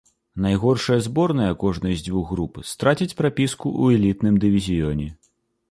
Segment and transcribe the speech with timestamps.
[0.43, 5.07] Найгоршая зборная кожнай з дзвюх груп страціць прапіску ў элітным дывізіёне.